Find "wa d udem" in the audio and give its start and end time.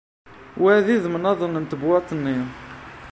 0.61-1.15